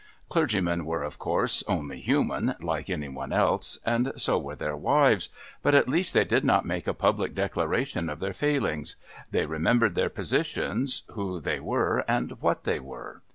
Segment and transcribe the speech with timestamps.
[0.29, 5.29] Clergymen were, of course, only human like any one else, and so were their wives,
[5.61, 8.95] but at least they did not make a public declaration of their failings;
[9.29, 13.21] they remembered their positions, who they were and what they were.